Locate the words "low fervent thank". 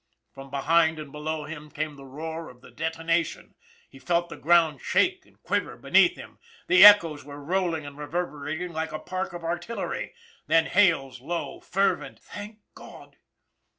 11.21-12.61